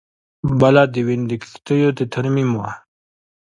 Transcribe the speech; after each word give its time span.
بله 0.59 0.83
د 0.93 0.95
وین 1.07 1.21
د 1.27 1.31
کښتیو 1.41 1.89
د 1.97 1.99
ترمیم 2.13 2.49
وه 2.59 2.71